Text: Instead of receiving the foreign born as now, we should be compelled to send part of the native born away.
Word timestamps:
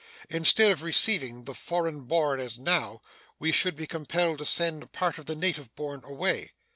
Instead 0.31 0.71
of 0.71 0.81
receiving 0.81 1.43
the 1.43 1.53
foreign 1.53 2.05
born 2.05 2.39
as 2.39 2.57
now, 2.57 3.03
we 3.37 3.51
should 3.51 3.75
be 3.75 3.85
compelled 3.85 4.39
to 4.39 4.45
send 4.45 4.91
part 4.91 5.19
of 5.19 5.27
the 5.27 5.35
native 5.35 5.75
born 5.75 6.01
away. 6.03 6.53